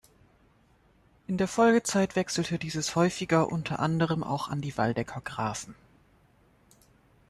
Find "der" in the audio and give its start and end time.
1.37-1.47